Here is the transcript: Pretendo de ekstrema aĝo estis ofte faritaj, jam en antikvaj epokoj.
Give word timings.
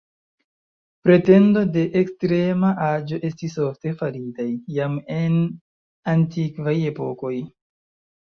Pretendo 1.07 1.59
de 1.73 1.81
ekstrema 1.99 2.71
aĝo 2.85 3.19
estis 3.29 3.57
ofte 3.65 3.93
faritaj, 3.99 4.47
jam 4.79 4.95
en 5.17 5.37
antikvaj 6.15 6.75
epokoj. 6.93 7.35